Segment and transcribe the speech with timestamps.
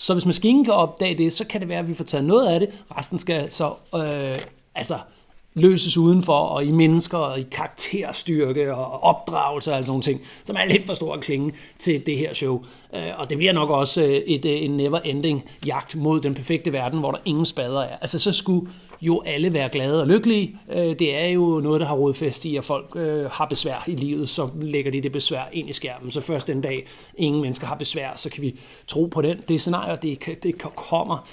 [0.00, 2.48] Så hvis maskinen kan opdage det, så kan det være, at vi får taget noget
[2.48, 2.84] af det.
[2.98, 4.38] Resten skal så øh,
[4.74, 4.98] altså
[5.58, 10.56] løses udenfor, og i mennesker, og i karakterstyrke, og opdragelse og sådan nogle ting, som
[10.56, 12.64] er lidt for stor at klinge til det her show.
[12.94, 16.72] Øh, og det bliver nok også øh, et, øh, en never-ending jagt mod den perfekte
[16.72, 17.96] verden, hvor der ingen spader er.
[18.00, 18.70] Altså, så skulle
[19.00, 20.58] jo alle være glade og lykkelige.
[20.72, 22.94] Det er jo noget, der har rodfæst i, at folk
[23.32, 26.10] har besvær i livet, så lægger de det besvær ind i skærmen.
[26.10, 29.38] Så først den dag, ingen mennesker har besvær, så kan vi tro på den.
[29.48, 31.28] Det scenarie, det, det kommer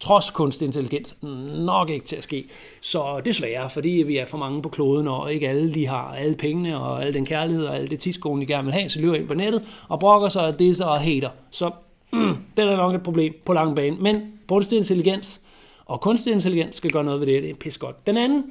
[0.00, 1.16] trods kunstig intelligens
[1.56, 2.48] nok ikke til at ske.
[2.80, 6.34] Så desværre, fordi vi er for mange på kloden, og ikke alle de har alle
[6.34, 9.14] pengene og al den kærlighed og alle det tidskolen, de gerne vil have, så løber
[9.14, 11.30] ind på nettet og brokker sig og det så og hater.
[11.50, 11.70] Så
[12.12, 13.96] mm, det er nok et problem på lang bane.
[14.00, 15.40] Men kunstig intelligens
[15.86, 18.06] og kunstig intelligens skal gøre noget ved det, det er pis godt.
[18.06, 18.44] Den anden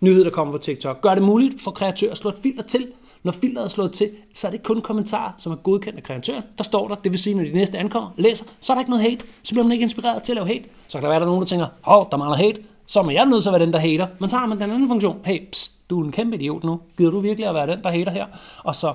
[0.00, 2.86] nyhed, der kommer fra TikTok, gør det muligt for kreatører at slå et filter til,
[3.22, 6.42] når filteret er slået til, så er det kun kommentarer, som er godkendt af kreatøren.
[6.58, 8.90] Der står der, det vil sige, når de næste ankommer, læser, så er der ikke
[8.90, 9.24] noget hate.
[9.42, 10.64] Så bliver man ikke inspireret til at lave hate.
[10.88, 12.62] Så kan der være, der er nogen, der tænker, hov, der mangler hate.
[12.86, 14.06] Så må jeg nødt til at være den, der hater.
[14.18, 15.18] Men så har man den anden funktion.
[15.24, 16.80] Hey, pst, du er en kæmpe idiot nu.
[16.98, 18.26] Gider du virkelig at være den, der hater her?
[18.64, 18.92] Og så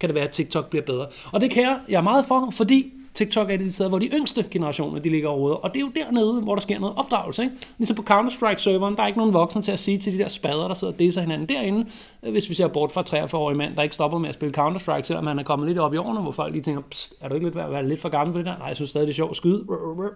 [0.00, 1.06] kan det være, at TikTok bliver bedre.
[1.32, 3.98] Og det kan jeg, jeg er meget for, fordi TikTok er det de steder, hvor
[3.98, 5.54] de yngste generationer de ligger over.
[5.54, 7.42] Og det er jo dernede, hvor der sker noget opdragelse.
[7.42, 7.54] Ikke?
[7.78, 10.68] Ligesom på Counter-Strike-serveren, der er ikke nogen voksne til at sige til de der spader,
[10.68, 11.86] der sidder og disser hinanden derinde.
[12.22, 15.02] Øh, hvis vi ser bort fra 43-årige mand, der ikke stopper med at spille Counter-Strike,
[15.02, 16.82] selvom man er kommet lidt op i årene, hvor folk lige tænker,
[17.20, 18.58] er du ikke lidt, være lidt for gammel for det der?
[18.58, 19.64] Nej, jeg synes stadig, det er sjovt at skyde.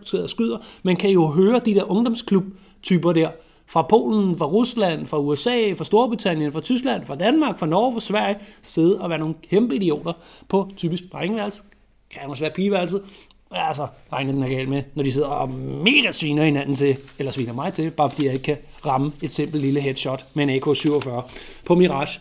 [0.02, 0.58] Skyder, skyder.
[0.82, 3.28] Man kan jo høre de der ungdomsklub-typer der,
[3.66, 8.00] fra Polen, fra Rusland, fra USA, fra Storbritannien, fra Tyskland, fra Danmark, fra Norge, fra
[8.00, 10.12] Sverige, sidde og være nogle kæmpe idioter
[10.48, 11.62] på typisk drengeværelse,
[12.20, 13.02] kan også være pigeværelset.
[13.50, 17.32] Altså, regner den er galt med, når de sidder og mega sviner hinanden til, eller
[17.32, 18.56] sviner mig til, bare fordi jeg ikke kan
[18.86, 21.10] ramme et simpelt lille headshot med en AK-47
[21.64, 22.20] på Mirage.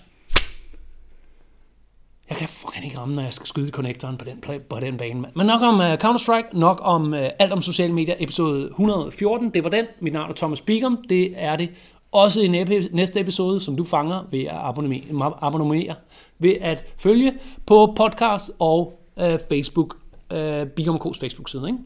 [2.30, 5.26] Jeg kan fucking ikke ramme, når jeg skal skyde connectoren på den, på den bane.
[5.36, 9.50] Men nok om uh, Counter-Strike, nok om uh, alt om sociale medier, episode 114.
[9.50, 9.86] Det var den.
[10.00, 11.06] Mit navn er Thomas Bigum.
[11.10, 11.70] Det er det
[12.12, 12.48] også i
[12.92, 15.96] næste episode, som du fanger ved at abonnere, abonnere
[16.40, 17.34] ved at følge
[17.66, 19.98] på podcast og øh, Facebook,
[20.32, 21.68] øh, Bigum K's Facebook-side.
[21.68, 21.80] Ikke?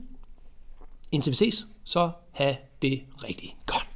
[1.12, 3.87] Indtil vi ses, så have det rigtig godt.